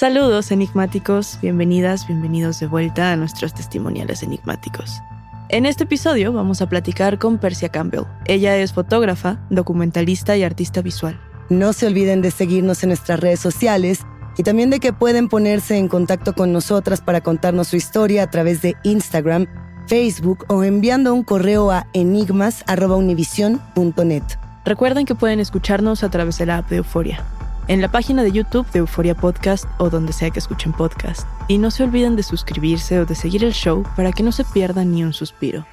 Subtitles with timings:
[0.00, 5.02] Saludos enigmáticos, bienvenidas, bienvenidos de vuelta a nuestros testimoniales enigmáticos.
[5.50, 8.04] En este episodio vamos a platicar con Persia Campbell.
[8.24, 11.20] Ella es fotógrafa, documentalista y artista visual.
[11.50, 14.06] No se olviden de seguirnos en nuestras redes sociales
[14.38, 18.30] y también de que pueden ponerse en contacto con nosotras para contarnos su historia a
[18.30, 19.48] través de Instagram,
[19.86, 24.22] Facebook o enviando un correo a enigmas.univision.net.
[24.64, 27.22] Recuerden que pueden escucharnos a través de la app de Euforia,
[27.70, 31.20] en la página de YouTube de Euforia Podcast o donde sea que escuchen podcast.
[31.46, 34.42] Y no se olviden de suscribirse o de seguir el show para que no se
[34.42, 35.64] pierdan ni un suspiro.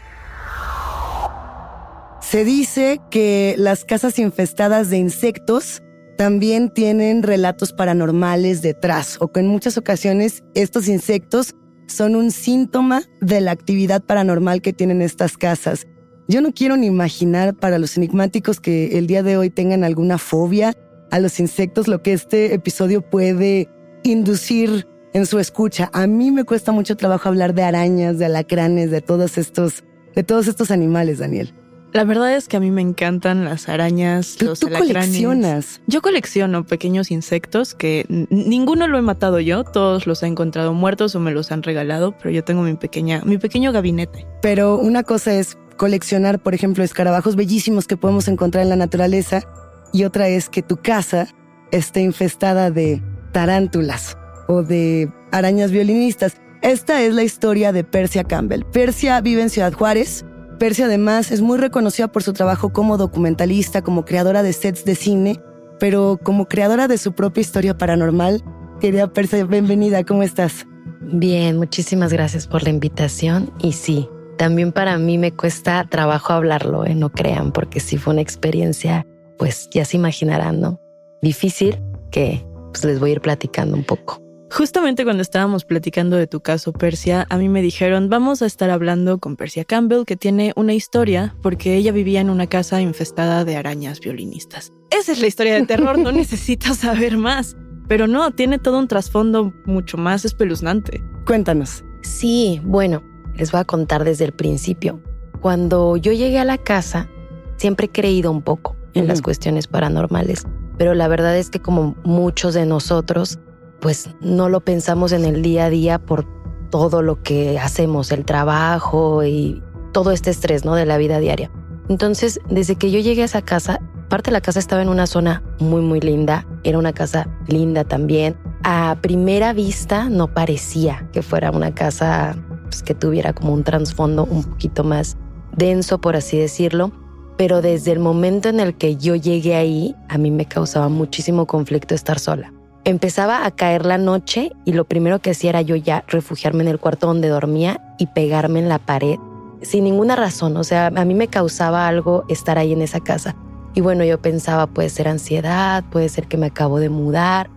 [2.22, 5.82] Se dice que las casas infestadas de insectos
[6.20, 11.56] también tienen relatos paranormales detrás o que en muchas ocasiones estos insectos
[11.88, 15.88] son un síntoma de la actividad paranormal que tienen estas casas.
[16.28, 20.20] Yo no quiero ni imaginar para los enigmáticos que el día de hoy tengan alguna
[20.20, 20.76] fobia
[21.12, 23.70] a los insectos lo que este episodio puede
[24.04, 25.90] inducir en su escucha.
[25.94, 29.84] A mí me cuesta mucho trabajo hablar de arañas, de alacranes, de todos estos,
[30.16, 31.54] de todos estos animales, Daniel.
[31.94, 34.94] La verdad es que a mí me encantan las arañas, Tú, los tú alacranes.
[34.94, 35.82] coleccionas.
[35.88, 41.16] Yo colecciono pequeños insectos que ninguno lo he matado yo, todos los he encontrado muertos
[41.16, 44.28] o me los han regalado, pero yo tengo mi pequeña, mi pequeño gabinete.
[44.42, 49.48] Pero una cosa es coleccionar, por ejemplo, escarabajos bellísimos que podemos encontrar en la naturaleza
[49.94, 51.28] y otra es que tu casa
[51.72, 54.18] esté infestada de tarántulas
[54.48, 56.38] o de arañas violinistas.
[56.62, 58.64] Esta es la historia de Persia Campbell.
[58.72, 60.26] Persia vive en Ciudad Juárez.
[60.60, 64.96] Persia además es muy reconocida por su trabajo como documentalista, como creadora de sets de
[64.96, 65.40] cine,
[65.80, 68.44] pero como creadora de su propia historia paranormal.
[68.80, 70.66] Querida Persia, bienvenida, ¿cómo estás?
[71.02, 73.52] Bien, muchísimas gracias por la invitación.
[73.60, 76.96] Y sí, también para mí me cuesta trabajo hablarlo, ¿eh?
[76.96, 79.06] no crean, porque sí fue una experiencia,
[79.38, 80.80] pues ya se imaginarán, ¿no?
[81.22, 81.78] Difícil
[82.12, 84.22] que pues les voy a ir platicando un poco.
[84.50, 88.70] Justamente cuando estábamos platicando de tu caso, Persia, a mí me dijeron, vamos a estar
[88.70, 93.44] hablando con Persia Campbell, que tiene una historia porque ella vivía en una casa infestada
[93.44, 94.72] de arañas violinistas.
[94.90, 97.58] Esa es la historia de terror, no necesito saber más.
[97.90, 101.02] Pero no, tiene todo un trasfondo mucho más espeluznante.
[101.26, 101.84] Cuéntanos.
[102.02, 103.04] Sí, bueno,
[103.36, 105.02] les voy a contar desde el principio.
[105.42, 107.10] Cuando yo llegué a la casa,
[107.58, 110.44] siempre he creído un poco en las cuestiones paranormales,
[110.78, 113.40] pero la verdad es que como muchos de nosotros,
[113.80, 116.26] pues no lo pensamos en el día a día por
[116.70, 119.64] todo lo que hacemos, el trabajo y
[119.94, 120.76] todo este estrés, ¿no?
[120.76, 121.52] De la vida diaria.
[121.90, 123.80] Entonces, desde que yo llegué a esa casa,
[124.10, 126.46] parte de la casa estaba en una zona muy, muy linda.
[126.64, 128.36] Era una casa linda también.
[128.64, 134.26] A primera vista no parecía que fuera una casa pues, que tuviera como un trasfondo
[134.26, 135.18] un poquito más
[135.56, 136.92] denso, por así decirlo.
[137.38, 141.46] Pero desde el momento en el que yo llegué ahí, a mí me causaba muchísimo
[141.46, 142.52] conflicto estar sola.
[142.84, 146.70] empezaba a caer la noche y lo primero que hacía era yo ya refugiarme en
[146.70, 149.18] el cuarto donde dormía y pegarme en la pared
[149.62, 150.56] sin ninguna razón.
[150.58, 153.36] O sea, a mí me causaba algo estar ahí en esa casa.
[153.74, 157.50] Y bueno, yo pensaba, puede ser ansiedad, puede ser que me acabo de mudar.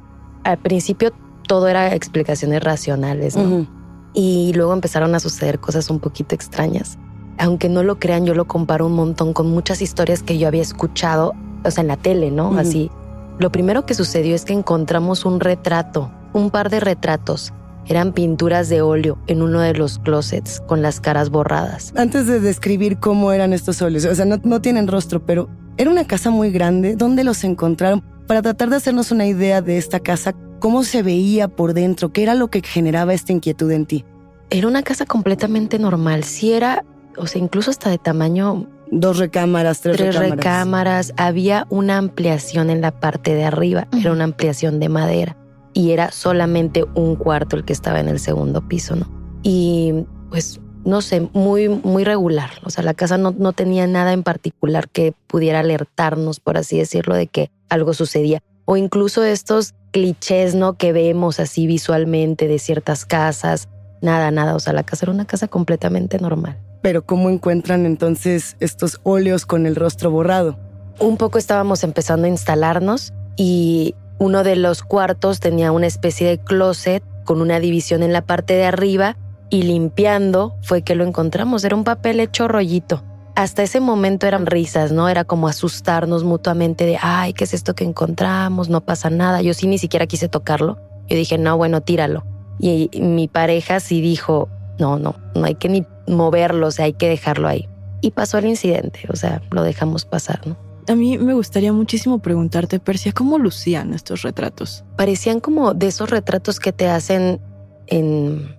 [0.44, 1.12] Al principio
[1.46, 3.66] todo era explicaciones racionales, ¿no?
[4.12, 6.98] Y luego empezaron a suceder cosas un poquito extrañas.
[7.40, 10.60] Aunque no lo crean, yo lo comparo un montón con muchas historias que yo había
[10.60, 11.34] escuchado,
[11.64, 12.56] o sea, en la tele, ¿no?
[12.58, 12.90] Así.
[13.38, 17.54] Lo primero que sucedió es que encontramos un retrato, un par de retratos.
[17.86, 21.94] Eran pinturas de óleo en uno de los closets con las caras borradas.
[21.96, 25.48] Antes de describir cómo eran estos óleos, o sea, no, no tienen rostro, pero
[25.78, 26.94] era una casa muy grande.
[26.94, 28.02] ¿Dónde los encontraron?
[28.26, 32.12] Para tratar de hacernos una idea de esta casa, ¿cómo se veía por dentro?
[32.12, 34.04] ¿Qué era lo que generaba esta inquietud en ti?
[34.50, 36.24] Era una casa completamente normal.
[36.24, 36.84] Si era,
[37.16, 40.36] o sea, incluso hasta de tamaño Dos recámaras, tres, tres recámaras.
[40.36, 41.14] recámaras.
[41.16, 43.86] Había una ampliación en la parte de arriba.
[43.96, 45.36] Era una ampliación de madera.
[45.72, 49.08] Y era solamente un cuarto el que estaba en el segundo piso, ¿no?
[49.44, 52.50] Y pues, no sé, muy, muy regular.
[52.64, 56.76] O sea, la casa no, no tenía nada en particular que pudiera alertarnos, por así
[56.76, 58.42] decirlo, de que algo sucedía.
[58.64, 60.74] O incluso estos clichés, ¿no?
[60.74, 63.68] Que vemos así visualmente de ciertas casas.
[64.02, 64.56] Nada, nada.
[64.56, 66.58] O sea, la casa era una casa completamente normal.
[66.82, 70.56] Pero ¿cómo encuentran entonces estos óleos con el rostro borrado?
[71.00, 76.38] un poco estábamos empezando a instalarnos y uno de los cuartos tenía una especie de
[76.38, 79.16] closet con una división en la parte de arriba
[79.48, 81.64] y limpiando fue que lo encontramos.
[81.64, 83.02] Era un papel hecho rollito.
[83.34, 85.08] Hasta ese momento eran risas, ¿no?
[85.08, 88.68] Era como asustarnos mutuamente de, ay, ¿qué es esto que encontramos?
[88.68, 89.40] No pasa nada.
[89.40, 90.78] Yo sí ni siquiera quise tocarlo.
[91.08, 92.24] Yo dije, no, bueno, tíralo.
[92.58, 94.48] Y mi pareja sí dijo,
[94.78, 97.68] no, no, no hay que ni moverlo, o sea, hay que dejarlo ahí.
[98.00, 100.56] Y pasó el incidente, o sea, lo dejamos pasar, ¿no?
[100.88, 104.84] A mí me gustaría muchísimo preguntarte, Persia, ¿cómo lucían estos retratos?
[104.96, 107.40] Parecían como de esos retratos que te hacen
[107.86, 108.56] en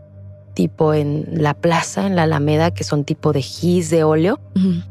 [0.53, 4.39] tipo en la plaza, en la Alameda, que son tipo de gis de óleo,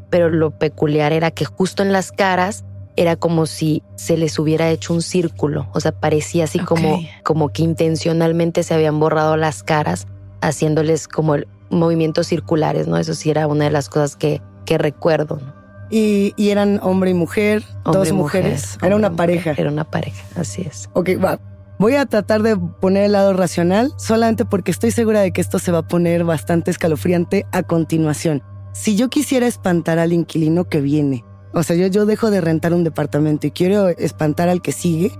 [0.09, 2.65] pero lo peculiar era que justo en las caras
[2.97, 7.49] era como si se les hubiera hecho un círculo, o sea, parecía así como, como
[7.49, 10.07] que intencionalmente se habían borrado las caras,
[10.41, 12.97] haciéndoles como el- movimientos circulares, ¿no?
[12.97, 15.39] Eso sí era una de las cosas que, que recuerdo.
[15.41, 15.53] ¿no?
[15.89, 18.73] Y, y eran hombre y mujer, Hombre dos y mujer, mujeres.
[18.73, 19.17] hombre Era una mujer.
[19.17, 19.53] pareja.
[19.57, 20.89] Era una pareja, así es.
[20.93, 21.39] Ok, va.
[21.79, 25.57] Voy a tratar de poner el lado racional solamente porque estoy segura de que esto
[25.57, 28.43] se va a poner bastante escalofriante a continuación.
[28.71, 32.73] Si yo quisiera espantar al inquilino que viene, o sea, yo, yo dejo de rentar
[32.73, 35.11] un departamento y quiero espantar al que sigue,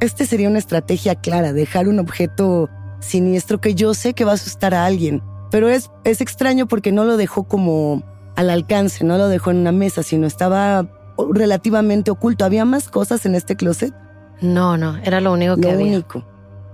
[0.00, 2.68] este sería una estrategia clara, dejar un objeto
[3.00, 5.22] siniestro que yo sé que va a asustar a alguien.
[5.50, 8.02] Pero es, es extraño porque no lo dejó como
[8.36, 10.86] al alcance, no lo dejó en una mesa, sino estaba
[11.34, 12.44] relativamente oculto.
[12.44, 13.94] ¿Había más cosas en este closet?
[14.40, 15.86] No, no, era lo único que Lo había.
[15.86, 16.24] único.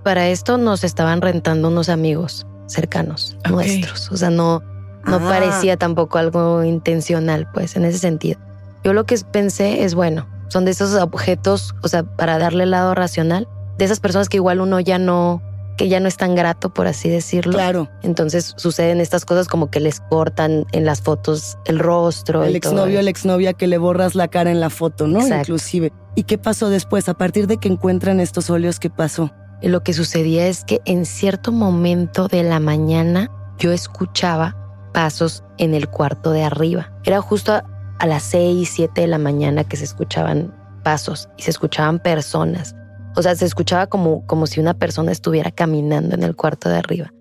[0.03, 4.11] Para esto nos estaban rentando unos amigos cercanos nuestros.
[4.11, 4.61] O sea, no,
[5.05, 5.25] no Ah.
[5.27, 8.39] parecía tampoco algo intencional, pues, en ese sentido.
[8.83, 12.71] Yo lo que pensé es, bueno, son de esos objetos, o sea, para darle el
[12.71, 13.47] lado racional,
[13.77, 15.41] de esas personas que igual uno ya no,
[15.77, 17.53] que ya no es tan grato, por así decirlo.
[17.53, 17.89] Claro.
[18.01, 22.43] Entonces suceden estas cosas como que les cortan en las fotos el rostro.
[22.43, 25.19] El exnovio, la exnovia que le borras la cara en la foto, ¿no?
[25.19, 25.43] Exacto.
[25.43, 25.93] Inclusive.
[26.15, 27.07] ¿Y qué pasó después?
[27.07, 29.31] A partir de que encuentran estos óleos, ¿qué pasó?
[29.61, 34.55] Y Lo que sucedía es que en cierto momento de la mañana yo escuchaba
[34.93, 36.91] pasos en el cuarto de arriba.
[37.03, 37.63] Era justo a,
[37.99, 40.53] a las 6, 7 de la mañana que se escuchaban
[40.83, 42.75] pasos y se escuchaban personas.
[43.17, 46.77] O sea, se escuchaba como, como si una persona estuviera caminando en el cuarto de
[46.77, 47.11] arriba.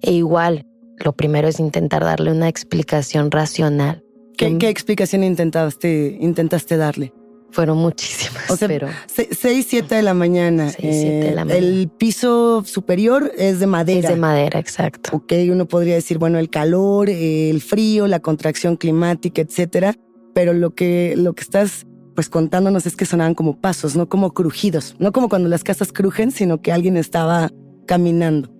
[0.00, 0.64] E igual,
[0.96, 4.04] lo primero es intentar darle una explicación racional.
[4.36, 7.12] ¿Qué, Que qué explicación intentaste, intentaste darle?
[7.50, 10.70] Fueron muchísimas, O sea, pero 6, 7 de la mañana.
[10.70, 11.66] Seis, siete de la mañana.
[11.66, 14.08] El piso superior es de madera.
[14.08, 15.16] es de madera, exacto.
[15.16, 19.94] Ok, uno podría decir, bueno, el calor, el frío, la contracción climática, etcétera.
[20.32, 24.32] Pero lo que, lo que estás pues contándonos es que sonaban como pasos, no como
[24.32, 24.94] crujidos.
[24.98, 27.50] No como cuando las casas crujen, sino que alguien estaba
[27.86, 28.50] caminando.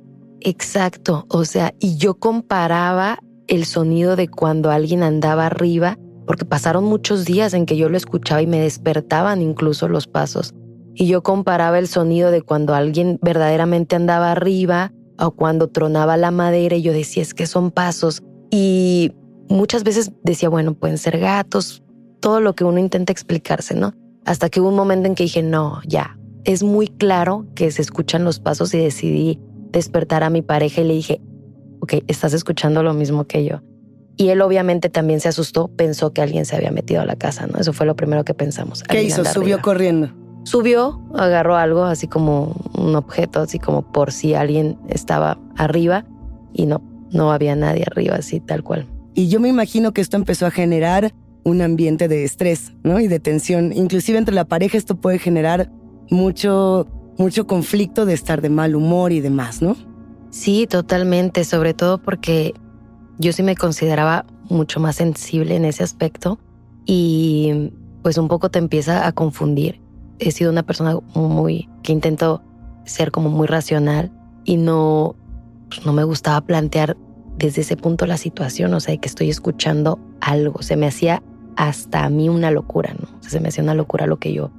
[0.40, 6.84] Exacto, o sea, y yo comparaba el sonido de cuando alguien andaba arriba, porque pasaron
[6.84, 10.52] muchos días en que yo lo escuchaba y me despertaban incluso los pasos.
[10.94, 16.30] Y yo comparaba el sonido de cuando alguien verdaderamente andaba arriba o cuando tronaba la
[16.30, 18.22] madera y yo decía, es que son pasos.
[18.50, 19.12] Y
[19.48, 21.82] muchas veces decía, bueno, pueden ser gatos,
[22.24, 23.92] todo lo que uno intenta explicarse, ¿no?
[24.24, 27.82] Hasta que hubo un momento en que dije, no, ya, es muy claro que se
[27.82, 29.38] escuchan los pasos y decidí
[29.72, 31.20] despertar a mi pareja y le dije,
[31.80, 33.60] ok, estás escuchando lo mismo que yo.
[34.16, 37.46] Y él obviamente también se asustó, pensó que alguien se había metido a la casa,
[37.46, 37.58] ¿no?
[37.58, 38.82] Eso fue lo primero que pensamos.
[38.84, 39.22] ¿Qué hizo?
[39.26, 39.62] Subió arriba.
[39.62, 40.10] corriendo.
[40.44, 46.06] Subió, agarró algo, así como un objeto, así como por si alguien estaba arriba
[46.54, 48.88] y no, no había nadie arriba, así tal cual.
[49.12, 51.12] Y yo me imagino que esto empezó a generar
[51.44, 53.00] un ambiente de estrés, ¿no?
[53.00, 53.72] Y de tensión.
[53.72, 55.70] Inclusive entre la pareja esto puede generar
[56.10, 56.86] mucho,
[57.18, 59.76] mucho conflicto de estar de mal humor y demás, ¿no?
[60.30, 62.54] Sí, totalmente, sobre todo porque
[63.18, 66.38] yo sí me consideraba mucho más sensible en ese aspecto
[66.84, 67.72] y
[68.02, 69.80] pues un poco te empieza a confundir.
[70.18, 72.42] He sido una persona muy que intento
[72.84, 74.12] ser como muy racional
[74.44, 75.16] y no
[75.68, 76.96] pues, no me gustaba plantear
[77.36, 81.22] desde ese punto la situación, o sea, que estoy escuchando algo, se me hacía
[81.56, 83.18] hasta a mí una locura, ¿no?
[83.18, 84.50] O sea, se me hacía una locura lo que yo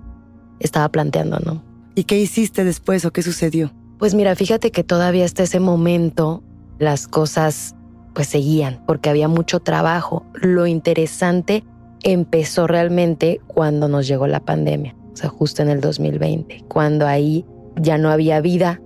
[0.60, 1.64] estaba planteando, ¿no?
[1.96, 3.72] ¿Y qué hiciste después o qué sucedió?
[3.98, 6.44] Pues mira, fíjate que todavía hasta ese momento
[6.80, 7.76] las cosas
[8.14, 10.26] pues seguían porque había mucho trabajo.
[10.34, 11.64] Lo interesante
[12.04, 17.46] empezó realmente cuando nos llegó la pandemia, o sea, justo en el 2020, cuando ahí
[17.78, 18.82] ya no había vida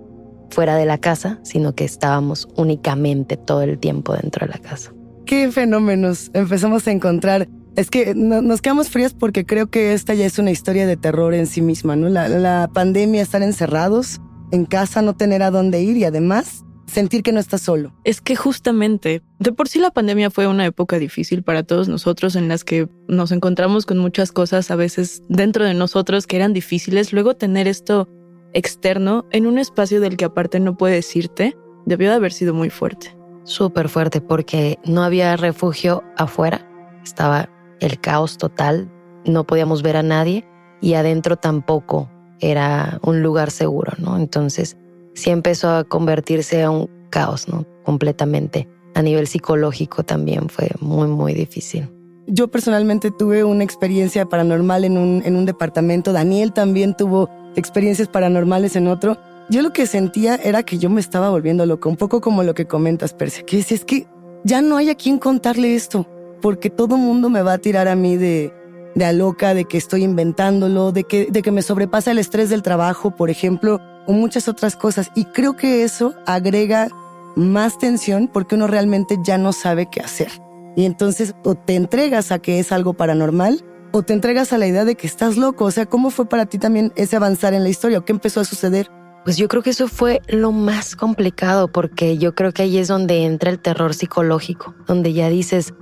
[0.49, 4.93] fuera de la casa, sino que estábamos únicamente todo el tiempo dentro de la casa.
[5.25, 7.47] ¿Qué fenómenos empezamos a encontrar?
[7.79, 11.33] Es que nos quedamos frías porque creo que esta ya es una historia de terror
[11.33, 12.09] en sí misma, ¿no?
[12.09, 14.19] La, la pandemia, estar encerrados
[14.51, 17.93] en casa, no tener a dónde ir y además sentir que no estás solo.
[18.03, 22.35] Es que justamente, de por sí la pandemia fue una época difícil para todos nosotros
[22.35, 26.51] en las que nos encontramos con muchas cosas a veces dentro de nosotros que eran
[26.51, 27.13] difíciles.
[27.13, 28.09] Luego tener esto
[28.51, 31.55] externo en un espacio del que aparte no puedes irte,
[31.85, 33.15] debió de haber sido muy fuerte.
[33.45, 36.67] Súper fuerte porque no había refugio afuera,
[37.05, 38.89] estaba el caos total,
[39.25, 40.45] no podíamos ver a nadie
[40.81, 42.09] y adentro tampoco
[42.39, 44.17] era un lugar seguro, ¿no?
[44.17, 44.77] Entonces
[45.13, 47.65] sí empezó a convertirse a un caos, ¿no?
[47.83, 48.67] Completamente.
[48.95, 51.89] A nivel psicológico también fue muy, muy difícil.
[52.27, 56.13] Yo personalmente tuve una experiencia paranormal en un, en un departamento.
[56.13, 59.17] Daniel también tuvo experiencias paranormales en otro,
[59.49, 62.53] yo lo que sentía era que yo me estaba volviendo loco, un poco como lo
[62.53, 64.05] que comentas, Persia, que es, es que
[64.43, 66.05] ya no hay a quien contarle esto,
[66.41, 68.53] porque todo mundo me va a tirar a mí de,
[68.95, 72.49] de a loca, de que estoy inventándolo, de que, de que me sobrepasa el estrés
[72.49, 75.11] del trabajo, por ejemplo, o muchas otras cosas.
[75.15, 76.89] Y creo que eso agrega
[77.35, 80.31] más tensión porque uno realmente ya no sabe qué hacer.
[80.75, 84.67] Y entonces o te entregas a que es algo paranormal o te entregas a la
[84.67, 85.65] idea de que estás loco.
[85.65, 87.99] O sea, ¿cómo fue para ti también ese avanzar en la historia?
[87.99, 88.89] ¿O qué empezó a suceder?
[89.23, 92.87] Pues yo creo que eso fue lo más complicado porque yo creo que ahí es
[92.87, 95.73] donde entra el terror psicológico, donde ya dices,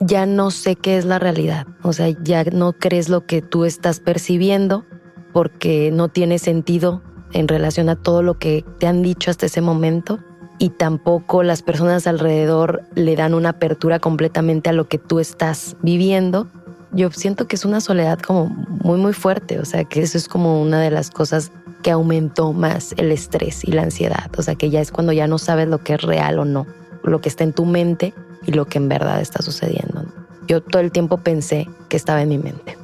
[0.00, 3.64] ya no sé qué es la realidad, o sea, ya no crees lo que tú
[3.64, 4.84] estás percibiendo
[5.32, 9.60] porque no tiene sentido en relación a todo lo que te han dicho hasta ese
[9.60, 10.20] momento
[10.58, 15.76] y tampoco las personas alrededor le dan una apertura completamente a lo que tú estás
[15.82, 16.48] viviendo
[16.94, 19.58] yo siento que es una soledad como muy, muy fuerte.
[19.58, 21.50] O sea, que eso es como una de las cosas
[21.82, 24.30] que aumentó más el estrés y la ansiedad.
[24.38, 26.66] O sea, que ya es cuando ya no sabes lo que es real o no,
[27.02, 28.14] lo que está en tu mente
[28.46, 30.04] y lo que en verdad está sucediendo.
[30.46, 32.76] Yo todo el tiempo pensé que estaba en mi mente.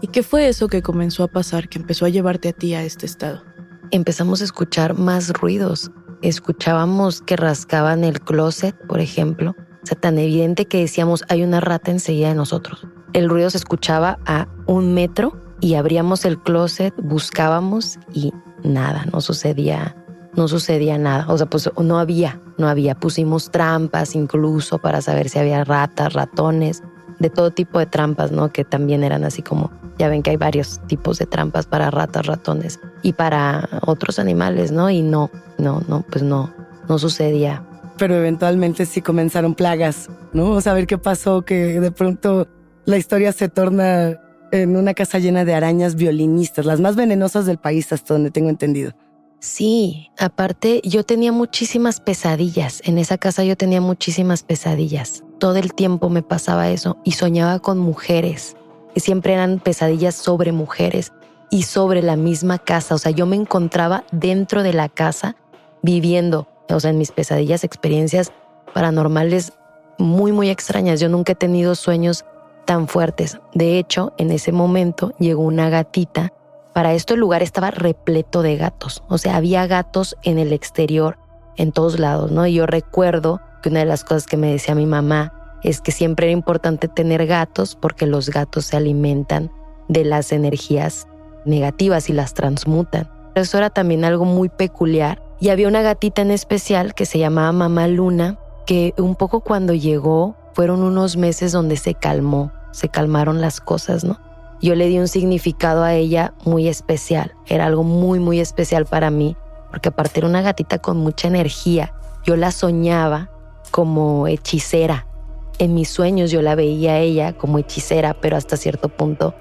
[0.00, 2.82] ¿Y qué fue eso que comenzó a pasar, que empezó a llevarte a ti a
[2.82, 3.42] este estado?
[3.90, 5.90] Empezamos a escuchar más ruidos.
[6.22, 9.54] Escuchábamos que rascaban el closet, por ejemplo.
[9.82, 12.86] O sea, tan evidente que decíamos, hay una rata enseguida de nosotros.
[13.12, 19.20] El ruido se escuchaba a un metro y abríamos el closet, buscábamos y nada, no
[19.20, 19.96] sucedía,
[20.36, 21.26] no sucedía nada.
[21.28, 22.94] O sea, pues no había, no había.
[22.94, 26.82] Pusimos trampas incluso para saber si había ratas, ratones,
[27.18, 28.50] de todo tipo de trampas, ¿no?
[28.50, 32.26] Que también eran así como, ya ven que hay varios tipos de trampas para ratas,
[32.26, 34.90] ratones y para otros animales, ¿no?
[34.90, 36.52] Y no, no, no, pues no,
[36.88, 37.62] no sucedía.
[37.98, 40.52] Pero eventualmente sí comenzaron plagas, ¿no?
[40.52, 42.48] O saber qué pasó, que de pronto
[42.86, 44.18] la historia se torna
[44.52, 48.48] en una casa llena de arañas violinistas, las más venenosas del país hasta donde tengo
[48.48, 48.92] entendido.
[49.40, 52.82] Sí, aparte yo tenía muchísimas pesadillas.
[52.84, 55.24] En esa casa yo tenía muchísimas pesadillas.
[55.38, 58.54] Todo el tiempo me pasaba eso y soñaba con mujeres.
[58.96, 61.12] Siempre eran pesadillas sobre mujeres
[61.50, 62.94] y sobre la misma casa.
[62.94, 65.36] O sea, yo me encontraba dentro de la casa
[65.82, 68.32] viviendo, o sea, en mis pesadillas, experiencias
[68.74, 69.54] paranormales
[69.96, 71.00] muy, muy extrañas.
[71.00, 72.26] Yo nunca he tenido sueños
[72.66, 73.38] tan fuertes.
[73.54, 76.34] De hecho, en ese momento llegó una gatita.
[76.72, 79.02] Para esto el lugar estaba repleto de gatos.
[79.08, 81.18] O sea, había gatos en el exterior,
[81.56, 82.46] en todos lados, ¿no?
[82.46, 85.92] Y yo recuerdo que una de las cosas que me decía mi mamá es que
[85.92, 89.50] siempre era importante tener gatos porque los gatos se alimentan
[89.88, 91.06] de las energías
[91.44, 93.10] negativas y las transmutan.
[93.34, 95.22] Eso era también algo muy peculiar.
[95.40, 99.74] Y había una gatita en especial que se llamaba Mamá Luna, que un poco cuando
[99.74, 104.20] llegó fueron unos meses donde se calmó, se calmaron las cosas, ¿no?
[104.60, 107.34] Yo le di un significado a ella muy especial.
[107.46, 109.36] Era algo muy, muy especial para mí,
[109.70, 111.94] porque aparte era una gatita con mucha energía.
[112.24, 113.30] Yo la soñaba
[113.70, 115.06] como hechicera.
[115.58, 119.34] En mis sueños yo la veía a ella como hechicera, pero hasta cierto punto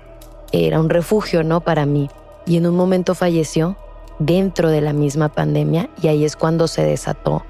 [0.52, 1.62] era un refugio, ¿no?
[1.62, 2.10] Para mí.
[2.46, 3.78] Y en un momento falleció
[4.20, 7.44] dentro de la misma pandemia y ahí es cuando se desató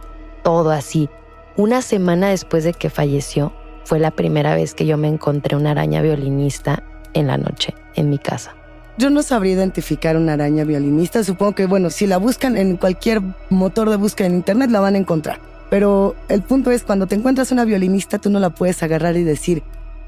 [0.44, 1.10] todo así.
[1.56, 5.72] Una semana después de que falleció, fue la primera vez que yo me encontré una
[5.72, 8.54] araña violinista en la noche en mi casa.
[8.98, 11.24] Yo no sabría identificar una araña violinista.
[11.24, 14.96] Supongo que, bueno, si la buscan en cualquier motor de búsqueda en internet, la van
[14.96, 15.40] a encontrar.
[15.70, 19.24] Pero el punto es, cuando te encuentras una violinista, tú no la puedes agarrar y
[19.24, 19.64] decir,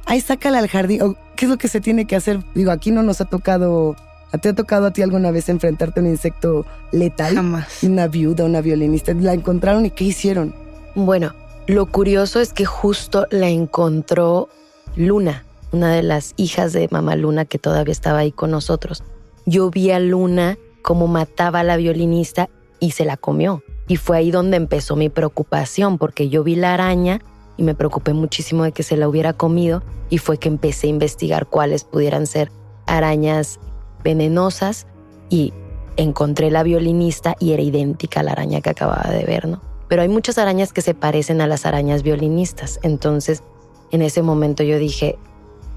[0.06, 1.02] ay, sácala al jardín.
[1.04, 2.40] O, ¿Qué es lo que se tiene que hacer?
[2.54, 3.96] Digo, aquí no nos ha tocado.
[4.42, 7.36] ¿Te ha tocado a ti alguna vez enfrentarte a un insecto letal?
[7.36, 7.84] Jamás.
[7.84, 9.14] Una viuda, una violinista.
[9.14, 10.54] ¿La encontraron y qué hicieron?
[10.96, 11.34] Bueno,
[11.68, 14.50] lo curioso es que justo la encontró
[14.96, 19.04] Luna, una de las hijas de mamá Luna que todavía estaba ahí con nosotros.
[19.46, 22.50] Yo vi a Luna cómo mataba a la violinista
[22.80, 23.64] y se la comió.
[23.88, 27.22] Y fue ahí donde empezó mi preocupación, porque yo vi la araña
[27.58, 30.92] y me preocupé muchísimo de que se la hubiera comido y fue que empecé a
[30.92, 32.52] investigar cuáles pudieran ser
[32.86, 33.60] arañas
[34.04, 34.88] venenosas
[35.30, 35.54] y
[35.98, 39.62] encontré la violinista y era idéntica a la araña que acababa de ver, ¿no?
[39.88, 43.44] Pero hay muchas arañas que se parecen a las arañas violinistas, entonces
[43.92, 45.18] en ese momento yo dije,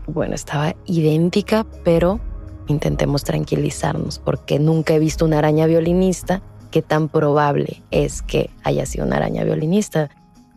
[0.07, 2.21] bueno, estaba idéntica, pero
[2.67, 6.43] intentemos tranquilizarnos porque nunca he visto una araña violinista.
[6.71, 10.11] ¿Qué tan probable es que haya sido una araña violinista?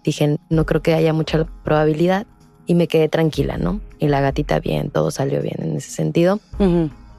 [0.03, 2.25] Dije, no creo que haya mucha probabilidad
[2.65, 3.81] y me quedé tranquila, ¿no?
[3.99, 6.39] Y la gatita bien, todo salió bien en ese sentido,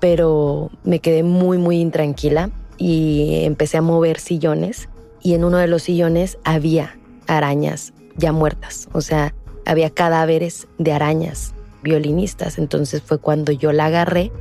[0.01, 4.89] pero me quedé muy, muy intranquila y empecé a mover sillones
[5.23, 10.93] y en uno de los sillones había arañas ya muertas, o sea, había cadáveres de
[10.93, 12.59] arañas violinistas.
[12.59, 14.33] Entonces fue cuando yo la agarré,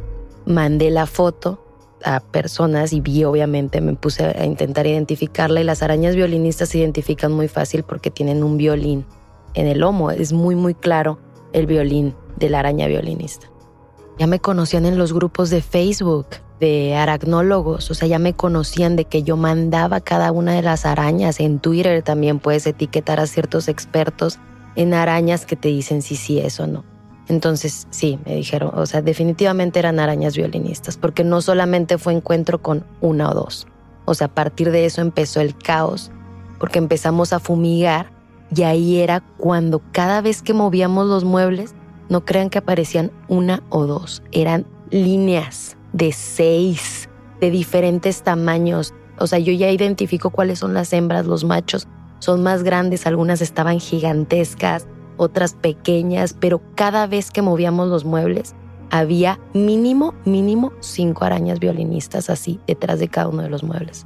[0.46, 1.63] mandé la foto
[2.03, 6.79] a personas y vi obviamente, me puse a intentar identificarla y las arañas violinistas se
[6.79, 9.06] identifican muy fácil porque tienen un violín
[9.53, 10.12] en el lomo.
[10.12, 11.20] Es muy muy claro
[11.53, 13.48] el violín de la araña violinista.
[14.20, 16.27] Ya me conocían en los grupos de Facebook
[16.59, 20.88] de aracnólogos, o sea, ya me conocían de que yo mandaba cada una de las
[20.88, 21.40] arañas.
[21.40, 24.40] En Twitter también puedes etiquetar a ciertos expertos
[24.75, 26.97] en arañas que te dicen si sí es o no.
[27.29, 32.61] Entonces, sí, me dijeron, o sea, definitivamente eran arañas violinistas, porque no solamente fue encuentro
[32.61, 33.68] con una o dos.
[34.05, 36.11] O sea, a partir de eso empezó el caos,
[36.59, 38.11] porque empezamos a fumigar
[38.55, 41.75] y ahí era cuando cada vez que movíamos los muebles,
[42.09, 47.09] no crean que aparecían una o dos, eran líneas de seis,
[47.42, 48.94] de diferentes tamaños.
[49.20, 51.87] O sea, yo ya identifico cuáles son las hembras, los machos
[52.20, 54.87] son más grandes, algunas estaban gigantescas,
[55.18, 58.56] otras pequeñas, pero cada vez que movíamos los muebles
[58.90, 64.06] había mínimo, mínimo cinco arañas violinistas así detrás de cada uno de los muebles.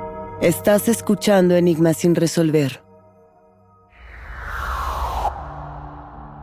[0.41, 2.81] Estás escuchando Enigmas sin resolver.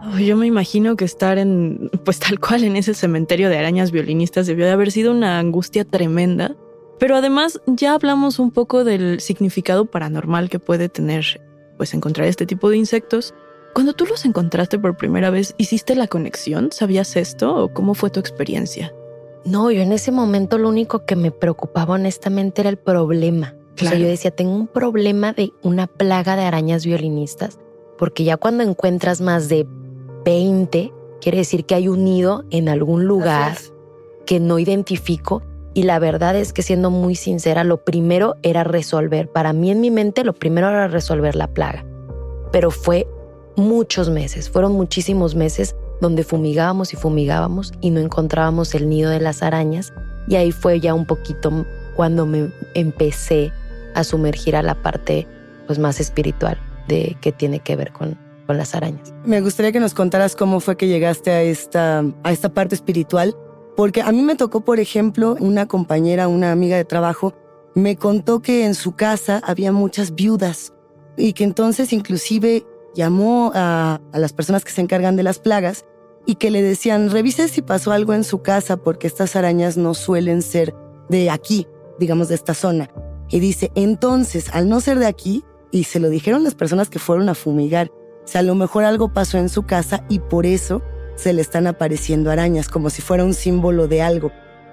[0.05, 3.91] Oh, Yo me imagino que estar en, pues tal cual en ese cementerio de arañas
[3.91, 6.55] violinistas debió de haber sido una angustia tremenda.
[7.01, 11.41] Pero además ya hablamos un poco del significado paranormal que puede tener,
[11.77, 13.35] pues encontrar este tipo de insectos.
[13.75, 16.71] Cuando tú los encontraste por primera vez, ¿hiciste la conexión?
[16.71, 18.95] ¿Sabías esto o cómo fue tu experiencia?
[19.45, 23.58] No, yo en ese momento lo único que me preocupaba honestamente era el problema.
[23.79, 24.05] O sea, Claro.
[24.05, 27.59] yo decía, tengo un problema de una plaga de arañas violinistas,
[27.97, 29.67] porque ya cuando encuentras más de
[30.25, 33.57] 20, quiere decir que hay un nido en algún lugar
[34.27, 35.43] que no identifico.
[35.75, 39.31] Y la verdad es que siendo muy sincera, lo primero era resolver.
[39.31, 41.85] Para mí en mi mente lo primero era resolver la plaga.
[42.51, 43.07] Pero fue
[43.57, 49.21] muchos meses, fueron muchísimos meses donde fumigábamos y fumigábamos y no encontrábamos el nido de
[49.21, 49.93] las arañas.
[50.29, 51.65] Y ahí fue ya un poquito
[51.97, 53.53] cuando me empecé
[53.99, 55.27] a sumergir a la parte
[55.67, 56.59] pues, más espiritual
[56.89, 59.13] de que tiene que ver con, con las arañas.
[59.25, 63.37] Me gustaría que nos contaras cómo fue que llegaste a esta, a esta parte espiritual,
[63.77, 67.35] porque a mí me tocó, por ejemplo, una compañera, una amiga de trabajo,
[67.75, 70.73] me contó que en su casa había muchas viudas
[71.17, 75.85] y que entonces inclusive llamó a, a las personas que se encargan de las plagas
[76.27, 79.95] y que le decían, revise si pasó algo en su casa porque estas arañas no
[79.95, 80.75] suelen ser
[81.09, 81.67] de aquí,
[81.99, 82.91] digamos de esta zona.
[83.31, 86.99] Y dice, entonces, al no ser de aquí, y se lo dijeron las personas que
[86.99, 90.47] fueron a fumigar, o sea, a lo mejor algo pasó en su casa y por
[90.47, 90.83] eso
[91.17, 94.31] se le están apareciendo arañas, como si fuera un símbolo de algo.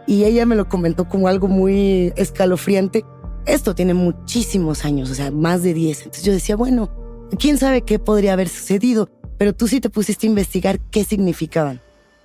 [0.07, 3.03] Y ella me lo comentó como algo muy escalofriante.
[3.45, 5.99] Esto tiene muchísimos años, o sea, más de 10.
[5.99, 6.89] Entonces yo decía, bueno,
[7.39, 11.81] quién sabe qué podría haber sucedido, pero tú sí te pusiste a investigar qué significaban.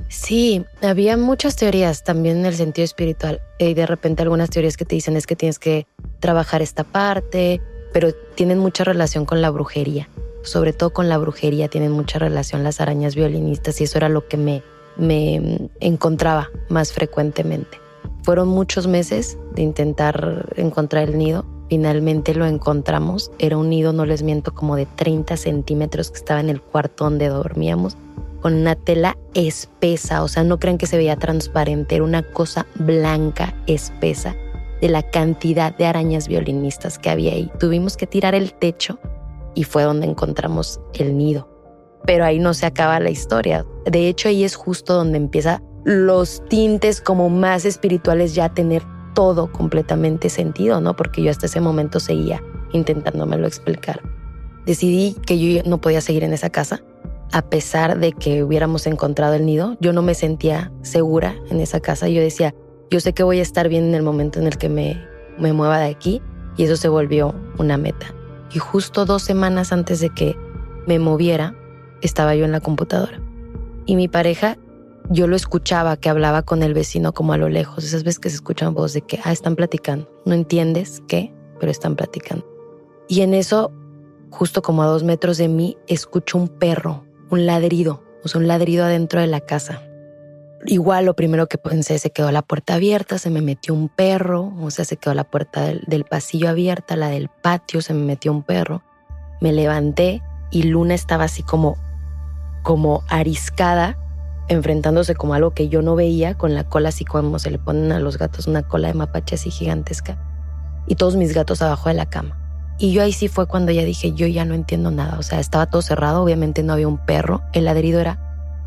[0.08, 3.40] Sí, había muchas teorías también en el sentido espiritual.
[3.58, 5.86] Y de repente algunas teorías que te dicen es que tienes que
[6.18, 7.60] trabajar esta parte,
[7.92, 10.08] pero tienen mucha relación con la brujería.
[10.42, 14.26] Sobre todo con la brujería tienen mucha relación las arañas violinistas y eso era lo
[14.26, 14.62] que me,
[14.96, 17.78] me encontraba más frecuentemente.
[18.22, 21.44] Fueron muchos meses de intentar encontrar el nido.
[21.68, 23.30] Finalmente lo encontramos.
[23.38, 27.04] Era un nido, no les miento, como de 30 centímetros que estaba en el cuarto
[27.04, 27.96] donde dormíamos,
[28.40, 30.22] con una tela espesa.
[30.22, 34.35] O sea, no crean que se veía transparente, era una cosa blanca, espesa,
[34.81, 37.50] de la cantidad de arañas violinistas que había ahí.
[37.59, 38.98] Tuvimos que tirar el techo
[39.55, 41.48] y fue donde encontramos el nido.
[42.07, 43.66] Pero ahí no se acaba la historia.
[43.85, 48.83] De hecho, ahí es justo donde empieza los tintes como más espirituales ya tener
[49.14, 50.96] todo completamente sentido, ¿no?
[50.96, 54.00] Porque yo hasta ese momento seguía intentándomelo explicar.
[54.66, 56.83] Decidí que yo no podía seguir en esa casa,
[57.32, 59.76] a pesar de que hubiéramos encontrado el nido.
[59.80, 62.08] Yo no me sentía segura en esa casa.
[62.08, 62.54] Yo decía,
[62.90, 65.00] yo sé que voy a estar bien en el momento en el que me,
[65.38, 66.22] me mueva de aquí
[66.56, 68.14] y eso se volvió una meta.
[68.52, 70.36] Y justo dos semanas antes de que
[70.86, 71.54] me moviera,
[72.02, 73.20] estaba yo en la computadora.
[73.86, 74.56] Y mi pareja,
[75.08, 77.84] yo lo escuchaba que hablaba con el vecino como a lo lejos.
[77.84, 80.10] Esas veces que se escuchan voz de que, ah, están platicando.
[80.24, 82.44] No entiendes qué, pero están platicando.
[83.08, 83.72] Y en eso,
[84.30, 88.84] justo como a dos metros de mí, escucho un perro, un ladrido, o un ladrido
[88.84, 89.82] adentro de la casa.
[90.66, 94.52] Igual lo primero que pensé, se quedó la puerta abierta, se me metió un perro,
[94.60, 98.30] o sea, se quedó la puerta del, pasillo abierta, la del patio, se me metió
[98.30, 98.82] un perro.
[99.40, 101.78] Me levanté y Luna estaba así como,
[102.62, 103.96] como ariscada,
[104.48, 107.92] enfrentándose como algo que yo no veía, con la cola así como se le ponen
[107.92, 110.18] a los gatos, una cola de mapache así gigantesca,
[110.86, 112.39] y todos mis gatos abajo de la cama.
[112.82, 115.38] Y yo ahí sí fue cuando ya dije, yo ya no entiendo nada, o sea,
[115.38, 118.18] estaba todo cerrado, obviamente no había un perro, el ladrido era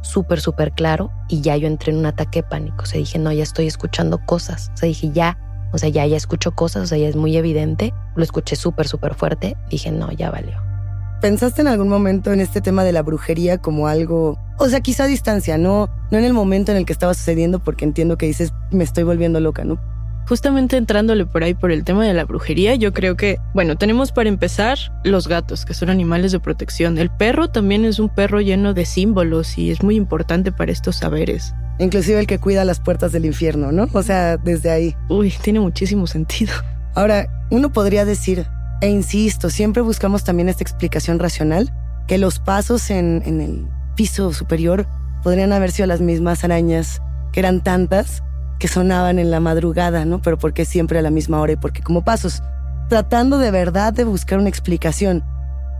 [0.03, 2.83] súper, súper claro y ya yo entré en un ataque de pánico.
[2.83, 4.69] O sea, dije, no, ya estoy escuchando cosas.
[4.75, 5.39] O sea, dije, ya,
[5.73, 7.91] o sea, ya, ya escucho cosas, o sea, ya es muy evidente.
[8.15, 9.57] Lo escuché súper, súper fuerte.
[9.71, 10.61] Dije, no, ya valió.
[11.19, 15.05] ¿Pensaste en algún momento en este tema de la brujería como algo, o sea, quizá
[15.05, 18.25] a distancia, no, no en el momento en el que estaba sucediendo, porque entiendo que
[18.25, 19.79] dices, me estoy volviendo loca, ¿no?
[20.27, 24.11] Justamente entrándole por ahí por el tema de la brujería, yo creo que, bueno, tenemos
[24.11, 26.97] para empezar los gatos, que son animales de protección.
[26.97, 30.95] El perro también es un perro lleno de símbolos y es muy importante para estos
[30.97, 31.53] saberes.
[31.79, 33.87] Inclusive el que cuida las puertas del infierno, ¿no?
[33.91, 34.95] O sea, desde ahí.
[35.09, 36.53] Uy, tiene muchísimo sentido.
[36.95, 38.45] Ahora, uno podría decir,
[38.81, 41.73] e insisto, siempre buscamos también esta explicación racional,
[42.07, 44.87] que los pasos en, en el piso superior
[45.23, 48.23] podrían haber sido las mismas arañas, que eran tantas
[48.59, 50.21] que sonaban en la madrugada, ¿no?
[50.21, 52.41] Pero ¿por qué siempre a la misma hora y por qué como pasos?
[52.89, 55.23] Tratando de verdad de buscar una explicación.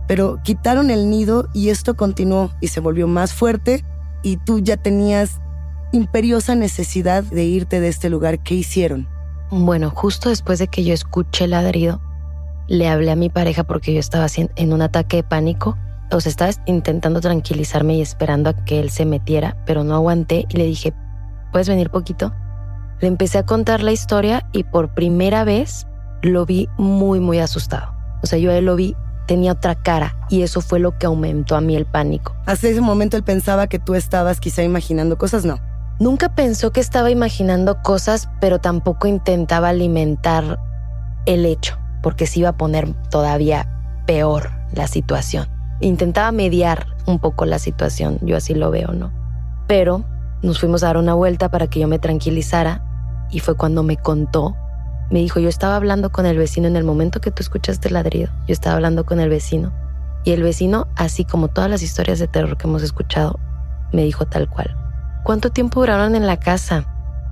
[0.06, 3.84] Pero quitaron el nido y esto continuó y se volvió más fuerte
[4.22, 5.40] y tú ya tenías
[5.92, 8.42] imperiosa necesidad de irte de este lugar.
[8.42, 9.08] ¿Qué hicieron?
[9.50, 12.00] Bueno, justo después de que yo escuché el ladrido,
[12.66, 15.78] le hablé a mi pareja porque yo estaba en un ataque de pánico.
[16.10, 20.46] O sea, estaba intentando tranquilizarme y esperando a que él se metiera, pero no aguanté
[20.48, 20.92] y le dije,
[21.52, 22.34] ¿puedes venir poquito?
[23.04, 25.86] Le empecé a contar la historia y por primera vez
[26.22, 27.92] lo vi muy, muy asustado.
[28.22, 31.04] O sea, yo a él lo vi, tenía otra cara y eso fue lo que
[31.04, 32.34] aumentó a mí el pánico.
[32.46, 35.58] Hasta ese momento él pensaba que tú estabas quizá imaginando cosas, ¿no?
[36.00, 40.58] Nunca pensó que estaba imaginando cosas, pero tampoco intentaba alimentar
[41.26, 43.68] el hecho, porque se iba a poner todavía
[44.06, 45.46] peor la situación.
[45.80, 49.12] Intentaba mediar un poco la situación, yo así lo veo, ¿no?
[49.68, 50.06] Pero
[50.40, 52.82] nos fuimos a dar una vuelta para que yo me tranquilizara
[53.34, 54.54] y fue cuando me contó.
[55.10, 57.94] Me dijo, yo estaba hablando con el vecino en el momento que tú escuchaste el
[57.94, 58.30] ladrido.
[58.46, 59.72] Yo estaba hablando con el vecino.
[60.22, 63.38] Y el vecino, así como todas las historias de terror que hemos escuchado,
[63.92, 64.76] me dijo tal cual.
[65.24, 66.86] ¿Cuánto tiempo duraron en la casa?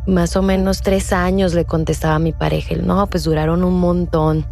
[0.06, 2.74] Más o menos tres años, le contestaba mi pareja.
[2.82, 4.44] No, pues duraron un montón.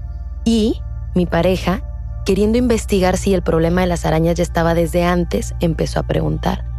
[0.44, 0.80] Y
[1.16, 1.82] mi pareja,
[2.24, 6.69] queriendo investigar si el problema de las arañas ya estaba desde antes, empezó a preguntar.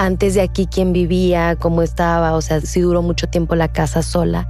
[0.00, 1.56] Antes de aquí, ¿quién vivía?
[1.56, 2.34] ¿Cómo estaba?
[2.34, 4.48] O sea, si duró mucho tiempo la casa sola.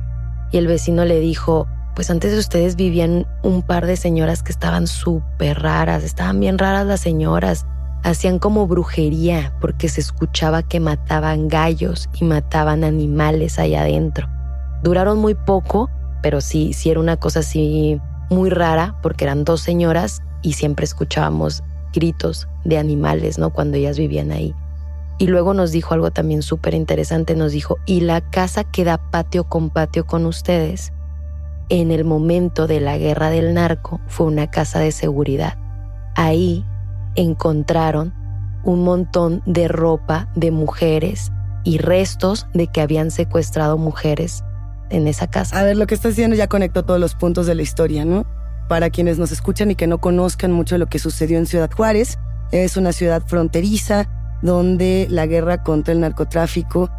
[0.52, 4.52] Y el vecino le dijo, pues antes de ustedes vivían un par de señoras que
[4.52, 7.64] estaban súper raras, estaban bien raras las señoras,
[8.04, 14.28] hacían como brujería porque se escuchaba que mataban gallos y mataban animales allá adentro.
[14.82, 15.88] Duraron muy poco,
[16.22, 20.84] pero sí, sí era una cosa así muy rara porque eran dos señoras y siempre
[20.84, 21.62] escuchábamos
[21.94, 23.48] gritos de animales, ¿no?
[23.48, 24.54] Cuando ellas vivían ahí.
[25.18, 29.44] Y luego nos dijo algo también súper interesante, nos dijo, y la casa queda patio
[29.44, 30.92] con patio con ustedes
[31.68, 35.58] en el momento de la guerra del narco fue una casa de seguridad.
[36.16, 36.64] Ahí
[37.14, 38.14] encontraron
[38.64, 41.30] un montón de ropa de mujeres
[41.64, 44.42] y restos de que habían secuestrado mujeres
[44.90, 45.58] en esa casa.
[45.58, 48.26] A ver, lo que estás diciendo ya conectó todos los puntos de la historia, ¿no?
[48.68, 52.18] Para quienes nos escuchan y que no conozcan mucho lo que sucedió en Ciudad Juárez,
[52.52, 54.08] es una ciudad fronteriza
[54.42, 56.90] donde la guerra contra el narcotráfico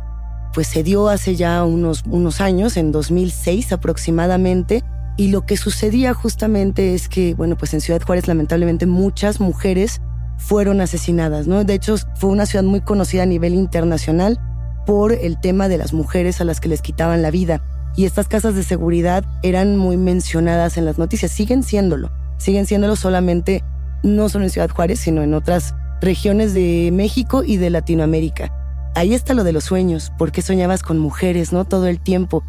[0.54, 4.84] pues se dio hace ya unos, unos años, en 2006 aproximadamente,
[5.17, 10.02] y lo que sucedía justamente es que, bueno, pues en Ciudad Juárez lamentablemente muchas mujeres
[10.38, 11.63] fueron asesinadas, ¿no?
[11.65, 14.39] De hecho, fue una ciudad muy conocida a nivel internacional
[14.86, 17.62] por el tema de las mujeres a las que les quitaban la vida.
[17.97, 22.95] Y estas casas de seguridad eran muy mencionadas en las noticias, siguen siéndolo, siguen siéndolo
[22.95, 23.62] solamente
[24.04, 28.54] no solo en Ciudad Juárez, sino en otras regiones de México y de Latinoamérica.
[28.96, 31.66] Ahí está lo de los sueños, por qué soñabas con mujeres, ¿no?
[31.66, 32.44] Todo el tiempo.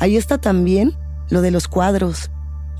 [0.00, 0.92] Ahí está también
[1.30, 2.30] lo de los cuadros.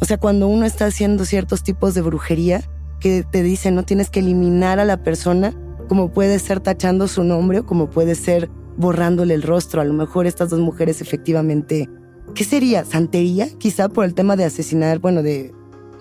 [0.01, 2.63] O sea, cuando uno está haciendo ciertos tipos de brujería,
[3.01, 5.55] que te dicen, no tienes que eliminar a la persona,
[5.89, 9.81] como puede ser tachando su nombre o como puede ser borrándole el rostro.
[9.81, 11.89] A lo mejor estas dos mujeres efectivamente...
[12.35, 12.85] ¿Qué sería?
[12.85, 13.49] ¿Santería?
[13.59, 15.53] Quizá por el tema de asesinar, bueno, de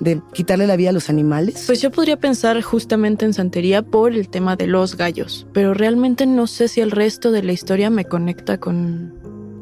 [0.03, 1.63] de quitarle la vida a los animales?
[1.65, 6.25] Pues yo podría pensar justamente en santería por el tema de los gallos, pero realmente
[6.25, 9.13] no sé si el resto de la historia me conecta con,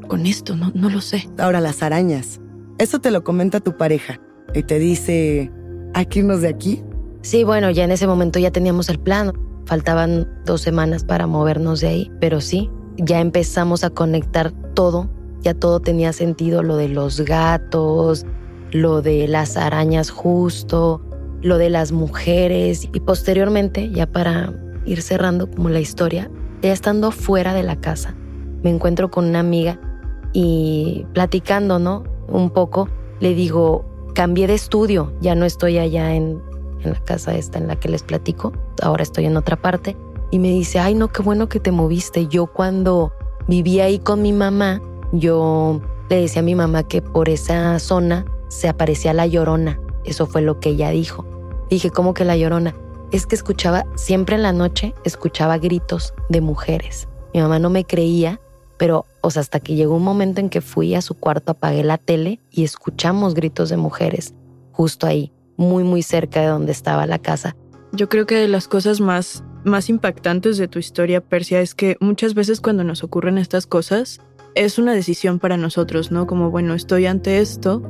[0.07, 1.29] con esto, no, no lo sé.
[1.37, 2.39] Ahora, las arañas.
[2.77, 4.19] Eso te lo comenta tu pareja
[4.53, 5.51] y te dice,
[5.93, 6.83] hay que irnos de aquí.
[7.21, 9.33] Sí, bueno, ya en ese momento ya teníamos el plan.
[9.65, 15.09] Faltaban dos semanas para movernos de ahí, pero sí, ya empezamos a conectar todo,
[15.41, 18.25] ya todo tenía sentido, lo de los gatos,
[18.71, 21.01] lo de las arañas justo,
[21.41, 24.53] lo de las mujeres y posteriormente, ya para
[24.85, 26.29] ir cerrando como la historia,
[26.61, 28.15] ya estando fuera de la casa,
[28.63, 29.79] me encuentro con una amiga
[30.33, 32.03] y platicando, ¿no?
[32.27, 32.87] Un poco,
[33.19, 36.41] le digo, cambié de estudio, ya no estoy allá en,
[36.83, 39.97] en la casa esta en la que les platico, ahora estoy en otra parte.
[40.33, 42.27] Y me dice, ay, no, qué bueno que te moviste.
[42.27, 43.11] Yo cuando
[43.49, 44.81] vivía ahí con mi mamá,
[45.11, 49.79] yo le decía a mi mamá que por esa zona se aparecía la llorona.
[50.03, 51.25] Eso fue lo que ella dijo.
[51.69, 52.75] Dije, ¿cómo que la llorona?
[53.11, 57.07] Es que escuchaba, siempre en la noche, escuchaba gritos de mujeres.
[57.33, 58.41] Mi mamá no me creía,
[58.77, 61.83] pero, o sea, hasta que llegó un momento en que fui a su cuarto, apagué
[61.85, 64.33] la tele y escuchamos gritos de mujeres,
[64.73, 67.55] justo ahí, muy, muy cerca de donde estaba la casa.
[67.93, 71.95] Yo creo que de las cosas más, más impactantes de tu historia, Persia, es que
[72.01, 74.19] muchas veces cuando nos ocurren estas cosas,
[74.55, 76.27] es una decisión para nosotros, ¿no?
[76.27, 77.81] Como, bueno, estoy ante esto,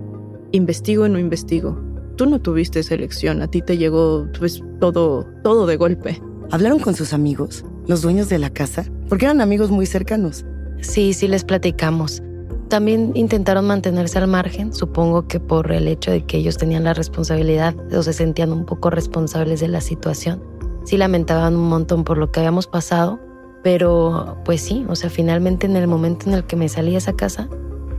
[0.51, 1.79] investigo o no investigo.
[2.15, 6.21] Tú no tuviste selección, a ti te llegó pues todo, todo de golpe.
[6.51, 8.85] ¿Hablaron con sus amigos, los dueños de la casa?
[9.09, 10.45] Porque eran amigos muy cercanos.
[10.81, 12.21] Sí, sí les platicamos.
[12.67, 16.93] También intentaron mantenerse al margen, supongo que por el hecho de que ellos tenían la
[16.93, 20.41] responsabilidad o se sentían un poco responsables de la situación.
[20.85, 23.19] Sí lamentaban un montón por lo que habíamos pasado,
[23.63, 26.97] pero pues sí, o sea, finalmente en el momento en el que me salí de
[26.97, 27.49] esa casa,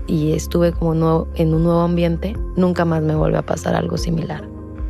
[0.07, 4.49] y estuve como en un nuevo ambiente, nunca más me vuelve a pasar algo similar.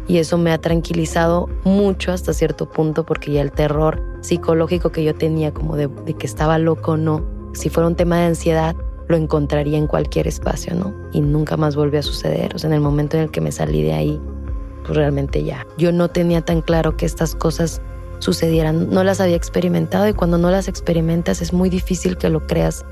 [0.09, 5.05] Y eso me ha tranquilizado mucho hasta cierto punto porque ya el terror psicológico que
[5.05, 8.75] yo tenía como de, que estaba loco o no, si fuera un tema de ansiedad,
[9.09, 10.94] lo encontraría en cualquier espacio, ¿no?
[11.12, 12.55] Y nunca más volvió a suceder.
[12.55, 14.20] O sea, en el momento en el que me salí de ahí,
[14.85, 15.66] pues realmente ya.
[15.77, 17.81] Yo no tenía tan claro que estas cosas
[18.18, 22.46] sucedieran, no las había experimentado y cuando no las experimentas es muy difícil que lo
[22.46, 22.85] creas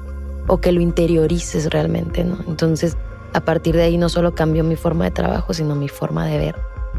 [0.47, 2.39] o que lo interiorices realmente, ¿no?
[2.47, 2.97] Entonces,
[3.33, 6.39] a partir de ahí no solo cambió mi forma de trabajo, sino mi forma de
[6.39, 6.57] ver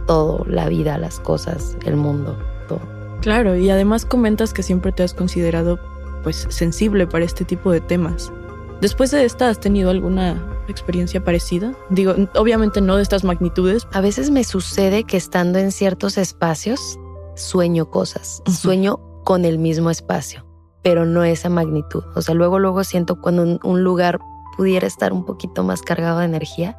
[0.08, 2.82] todo, la vida, las cosas, el mundo, todo.
[3.22, 5.80] Claro, y además comentas que siempre te has considerado
[6.24, 8.32] pues sensible para este tipo de temas.
[8.80, 11.74] Después de esta, ¿has tenido alguna experiencia parecida?
[11.90, 13.88] Digo, obviamente no de estas magnitudes.
[13.94, 17.00] A veces me sucede que estando en ciertos espacios,
[17.36, 20.51] sueño cosas, sueño con el mismo espacio
[20.84, 22.04] pero no esa magnitud.
[22.16, 24.20] O sea, luego, luego siento cuando un, lugar
[24.58, 26.78] pudiera estar un poquito más cargado de energía,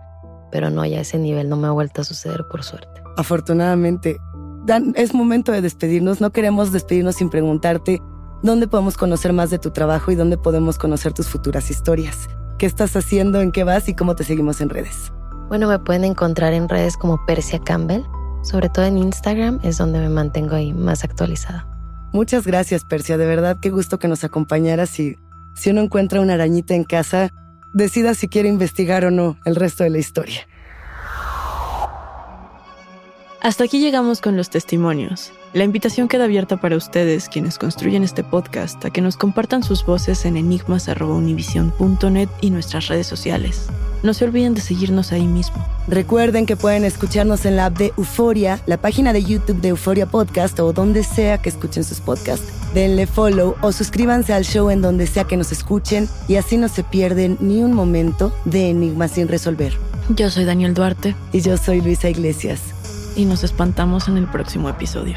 [0.51, 3.03] pero no, ya ese nivel no me ha vuelto a suceder por suerte.
[3.17, 4.17] Afortunadamente.
[4.65, 6.21] Dan, es momento de despedirnos.
[6.21, 8.01] No queremos despedirnos sin preguntarte
[8.43, 12.29] dónde podemos conocer más de tu trabajo y dónde podemos conocer tus futuras historias.
[12.59, 15.13] ¿Qué estás haciendo, en qué vas y cómo te seguimos en redes?
[15.49, 18.03] Bueno, me pueden encontrar en redes como Persia Campbell,
[18.43, 21.72] sobre todo en Instagram es donde me mantengo ahí más actualizada.
[22.13, 23.17] Muchas gracias, Persia.
[23.17, 25.17] De verdad, qué gusto que nos acompañaras y
[25.55, 27.33] si uno encuentra una arañita en casa,
[27.73, 30.47] decida si quiere investigar o no el resto de la historia.
[33.41, 35.33] Hasta aquí llegamos con los testimonios.
[35.53, 39.85] La invitación queda abierta para ustedes, quienes construyen este podcast, a que nos compartan sus
[39.85, 43.67] voces en enigmas.univision.net y nuestras redes sociales.
[44.03, 45.63] No se olviden de seguirnos ahí mismo.
[45.89, 50.07] Recuerden que pueden escucharnos en la app de Euforia, la página de YouTube de Euforia
[50.07, 52.51] Podcast o donde sea que escuchen sus podcasts.
[52.73, 56.69] Denle follow o suscríbanse al show en donde sea que nos escuchen y así no
[56.69, 59.77] se pierden ni un momento de Enigmas sin resolver.
[60.09, 61.15] Yo soy Daniel Duarte.
[61.33, 62.72] Y yo soy Luisa Iglesias.
[63.15, 65.17] Y nos espantamos en el próximo episodio.